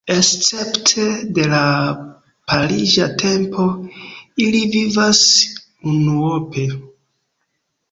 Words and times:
Escepte 0.13 1.03
de 1.37 1.43
la 1.51 1.59
pariĝa 2.53 3.07
tempo, 3.25 3.67
ili 4.47 4.65
vivas 4.79 5.23
unuope. 5.95 6.69